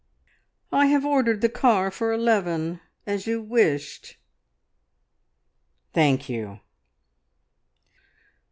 "I 0.71 0.87
have 0.87 1.05
ordered 1.05 1.41
the 1.41 1.47
car 1.47 1.91
for 1.91 2.11
eleven, 2.11 2.81
as 3.05 3.27
you 3.27 3.39
wished." 3.39 4.17
"Thank 5.93 6.27
you." 6.27 6.59